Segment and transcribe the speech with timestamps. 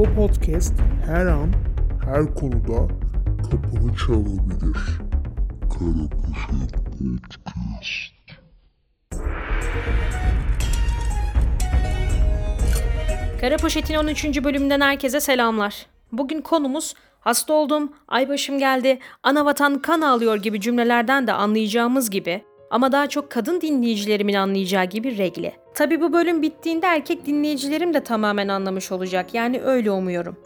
[0.00, 0.74] Bu podcast
[1.06, 1.52] her an
[2.04, 2.94] her konuda
[3.50, 4.78] kapını çalabilir.
[5.70, 8.14] Karapoşet Podcast.
[13.40, 14.44] Kara Poşet'in 13.
[14.44, 15.86] bölümünden herkese selamlar.
[16.12, 22.10] Bugün konumuz hasta oldum, ay başım geldi, ana vatan kan ağlıyor gibi cümlelerden de anlayacağımız
[22.10, 25.59] gibi ama daha çok kadın dinleyicilerimin anlayacağı gibi regli.
[25.74, 30.36] Tabi bu bölüm bittiğinde erkek dinleyicilerim de tamamen anlamış olacak yani öyle umuyorum.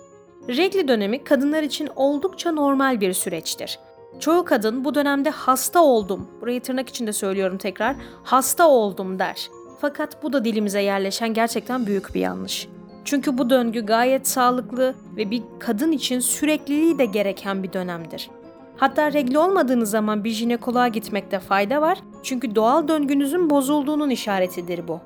[0.48, 3.78] Regli dönemi kadınlar için oldukça normal bir süreçtir.
[4.20, 9.50] Çoğu kadın bu dönemde hasta oldum, burayı tırnak içinde söylüyorum tekrar, hasta oldum der.
[9.80, 12.68] Fakat bu da dilimize yerleşen gerçekten büyük bir yanlış.
[13.04, 18.30] Çünkü bu döngü gayet sağlıklı ve bir kadın için sürekliliği de gereken bir dönemdir.
[18.76, 25.00] Hatta regli olmadığınız zaman bir jinekoloğa gitmekte fayda var çünkü doğal döngünüzün bozulduğunun işaretidir bu.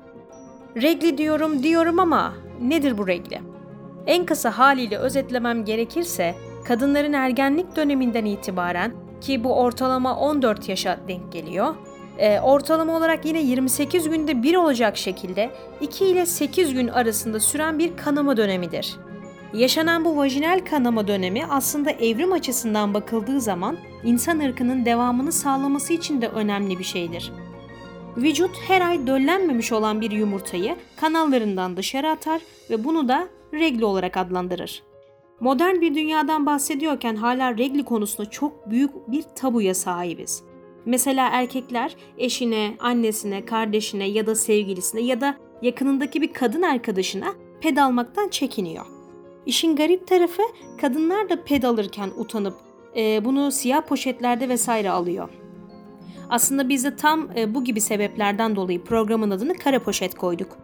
[0.75, 3.41] Regli diyorum diyorum ama nedir bu regli?
[4.07, 11.31] En kısa haliyle özetlemem gerekirse kadınların ergenlik döneminden itibaren ki bu ortalama 14 yaşa denk
[11.31, 11.75] geliyor.
[12.17, 15.49] E, ortalama olarak yine 28 günde bir olacak şekilde
[15.81, 18.95] 2 ile 8 gün arasında süren bir kanama dönemidir.
[19.53, 26.21] Yaşanan bu vajinal kanama dönemi aslında evrim açısından bakıldığı zaman insan ırkının devamını sağlaması için
[26.21, 27.31] de önemli bir şeydir.
[28.21, 34.17] Vücut her ay döllenmemiş olan bir yumurtayı kanallarından dışarı atar ve bunu da regli olarak
[34.17, 34.83] adlandırır.
[35.39, 40.43] Modern bir dünyadan bahsediyorken hala regli konusunda çok büyük bir tabuya sahibiz.
[40.85, 47.77] Mesela erkekler eşine, annesine, kardeşine ya da sevgilisine ya da yakınındaki bir kadın arkadaşına ped
[47.77, 48.85] almaktan çekiniyor.
[49.45, 50.41] İşin garip tarafı
[50.81, 52.55] kadınlar da ped alırken utanıp
[52.95, 55.29] e, bunu siyah poşetlerde vesaire alıyor.
[56.29, 60.57] Aslında biz de tam e, bu gibi sebeplerden dolayı programın adını kara poşet koyduk.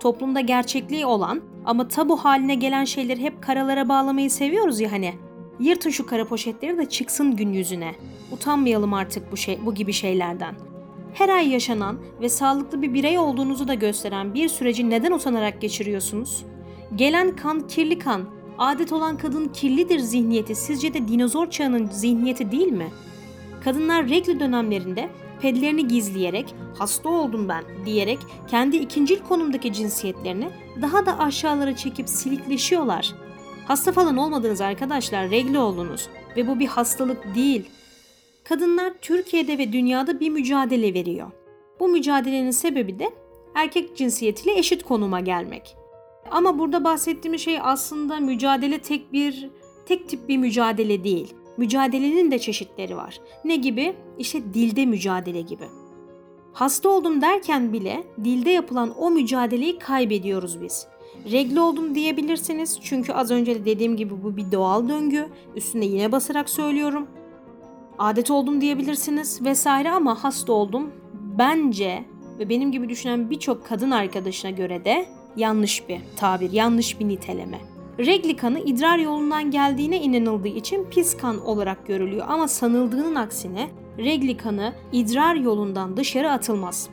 [0.00, 5.14] Toplumda gerçekliği olan ama tabu haline gelen şeyleri hep karalara bağlamayı seviyoruz ya hani.
[5.60, 7.94] Yırtın şu kara poşetleri de çıksın gün yüzüne.
[8.32, 10.54] Utanmayalım artık bu şey bu gibi şeylerden.
[11.14, 16.44] Her ay yaşanan ve sağlıklı bir birey olduğunuzu da gösteren bir süreci neden utanarak geçiriyorsunuz?
[16.96, 18.24] Gelen kan kirli kan,
[18.58, 22.88] adet olan kadın kirlidir zihniyeti sizce de dinozor çağının zihniyeti değil mi?
[23.64, 25.10] Kadınlar regl dönemlerinde
[25.40, 30.50] pedlerini gizleyerek hasta oldum ben diyerek kendi ikincil konumdaki cinsiyetlerini
[30.82, 33.14] daha da aşağılara çekip silikleşiyorlar.
[33.66, 37.70] Hasta falan olmadınız arkadaşlar, regl oldunuz ve bu bir hastalık değil.
[38.44, 41.30] Kadınlar Türkiye'de ve dünyada bir mücadele veriyor.
[41.80, 43.10] Bu mücadelenin sebebi de
[43.54, 45.76] erkek cinsiyetiyle eşit konuma gelmek.
[46.30, 49.50] Ama burada bahsettiğim şey aslında mücadele tek bir
[49.86, 51.34] tek tip bir mücadele değil.
[51.60, 53.20] Mücadelenin de çeşitleri var.
[53.44, 53.96] Ne gibi?
[54.18, 55.64] İşte dilde mücadele gibi.
[56.52, 60.86] Hasta oldum derken bile dilde yapılan o mücadeleyi kaybediyoruz biz.
[61.30, 65.28] Regli oldum diyebilirsiniz çünkü az önce de dediğim gibi bu bir doğal döngü.
[65.56, 67.06] Üstüne yine basarak söylüyorum.
[67.98, 70.90] Adet oldum diyebilirsiniz vesaire ama hasta oldum
[71.38, 72.04] bence
[72.38, 75.06] ve benim gibi düşünen birçok kadın arkadaşına göre de
[75.36, 77.69] yanlış bir tabir, yanlış bir niteleme.
[78.06, 84.36] Regli kanı idrar yolundan geldiğine inanıldığı için pis kan olarak görülüyor ama sanıldığının aksine regli
[84.36, 86.88] kanı idrar yolundan dışarı atılmaz.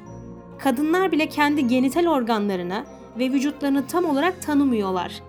[0.60, 2.86] Kadınlar bile kendi genital organlarını
[3.20, 5.22] ve vücutlarını tam olarak tanımıyorlar.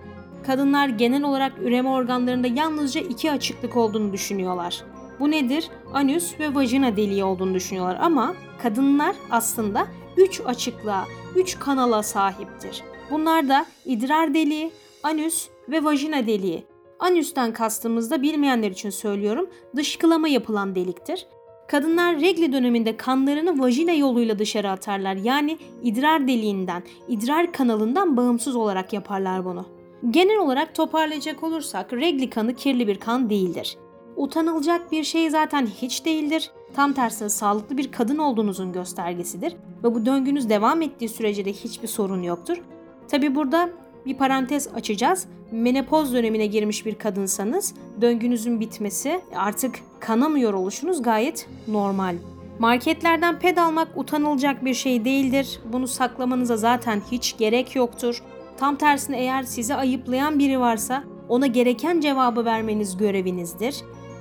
[0.45, 4.83] Kadınlar genel olarak üreme organlarında yalnızca iki açıklık olduğunu düşünüyorlar.
[5.19, 5.69] Bu nedir?
[5.93, 9.87] Anüs ve vajina deliği olduğunu düşünüyorlar ama kadınlar aslında
[10.17, 12.83] üç açıklığa, üç kanala sahiptir.
[13.11, 14.71] Bunlar da idrar deliği,
[15.03, 16.63] anüs ve vajina deliği.
[16.99, 21.27] Anüsten kastımızda bilmeyenler için söylüyorum dışkılama yapılan deliktir.
[21.67, 25.15] Kadınlar regli döneminde kanlarını vajina yoluyla dışarı atarlar.
[25.15, 29.65] Yani idrar deliğinden, idrar kanalından bağımsız olarak yaparlar bunu.
[30.09, 33.77] Genel olarak toparlayacak olursak regli kanı kirli bir kan değildir.
[34.15, 36.51] Utanılacak bir şey zaten hiç değildir.
[36.73, 41.87] Tam tersine sağlıklı bir kadın olduğunuzun göstergesidir ve bu döngünüz devam ettiği sürece de hiçbir
[41.87, 42.61] sorun yoktur.
[43.07, 43.69] Tabi burada
[44.05, 45.25] bir parantez açacağız.
[45.51, 52.15] Menopoz dönemine girmiş bir kadınsanız döngünüzün bitmesi artık kanamıyor oluşunuz gayet normal.
[52.59, 55.59] Marketlerden ped almak utanılacak bir şey değildir.
[55.73, 58.23] Bunu saklamanıza zaten hiç gerek yoktur.
[58.57, 63.75] Tam tersine eğer sizi ayıplayan biri varsa ona gereken cevabı vermeniz görevinizdir.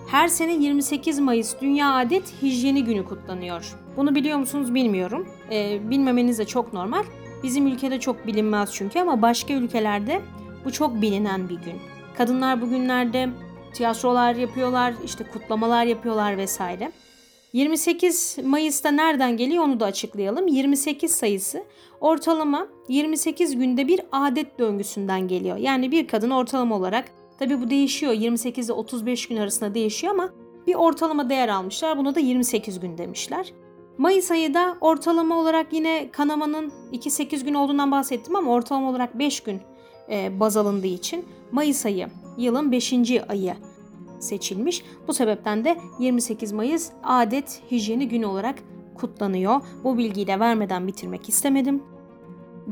[0.07, 3.75] Her sene 28 Mayıs Dünya Adet Hijyeni Günü kutlanıyor.
[3.97, 5.29] Bunu biliyor musunuz bilmiyorum.
[5.53, 7.05] Ee, bilmemeniz de çok normal.
[7.43, 10.21] Bizim ülkede çok bilinmez çünkü ama başka ülkelerde
[10.65, 11.75] bu çok bilinen bir gün.
[12.17, 13.29] Kadınlar bugünlerde
[13.73, 16.93] tiyatrolar yapıyorlar, işte kutlamalar yapıyorlar vesaire.
[17.53, 20.47] 28 Mayıs'ta nereden geliyor onu da açıklayalım.
[20.47, 21.65] 28 sayısı
[22.01, 25.57] ortalama 28 günde bir adet döngüsünden geliyor.
[25.57, 27.05] Yani bir kadın ortalama olarak
[27.39, 30.31] tabi bu değişiyor 28 ile 35 gün arasında değişiyor ama
[30.67, 31.99] bir ortalama değer almışlar.
[31.99, 33.53] Buna da 28 gün demişler.
[33.99, 39.41] Mayıs ayı da ortalama olarak yine kanamanın 2-8 gün olduğundan bahsettim ama ortalama olarak 5
[39.41, 39.61] gün
[40.11, 42.93] e, baz alındığı için Mayıs ayı yılın 5.
[43.29, 43.55] ayı
[44.19, 44.85] seçilmiş.
[45.09, 48.59] Bu sebepten de 28 Mayıs adet hijyeni günü olarak
[48.95, 49.61] kutlanıyor.
[49.85, 51.83] Bu bilgiyi de vermeden bitirmek istemedim.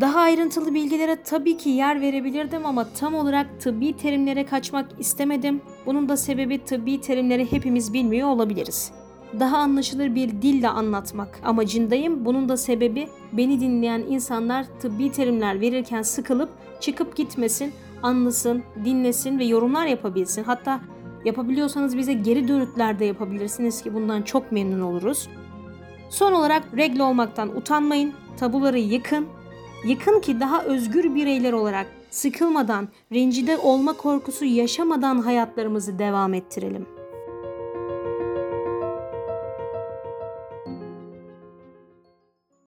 [0.01, 5.61] Daha ayrıntılı bilgilere tabii ki yer verebilirdim ama tam olarak tıbbi terimlere kaçmak istemedim.
[5.87, 8.93] Bunun da sebebi tıbbi terimleri hepimiz bilmiyor olabiliriz.
[9.41, 12.25] Daha anlaşılır bir dille anlatmak amacındayım.
[12.25, 16.49] Bunun da sebebi beni dinleyen insanlar tıbbi terimler verirken sıkılıp
[16.81, 17.73] çıkıp gitmesin,
[18.03, 20.45] anlasın, dinlesin ve yorumlar yapabilsin.
[20.45, 20.81] Hatta
[21.25, 25.29] yapabiliyorsanız bize geri dönütler de yapabilirsiniz ki bundan çok memnun oluruz.
[26.11, 29.27] Son olarak regle olmaktan utanmayın, tabuları yıkın.
[29.87, 36.96] Yıkın ki daha özgür bireyler olarak sıkılmadan, rencide olma korkusu yaşamadan hayatlarımızı devam ettirelim.